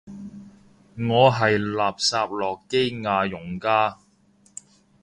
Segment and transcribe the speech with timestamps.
[1.09, 3.99] 我係垃圾諾基亞用家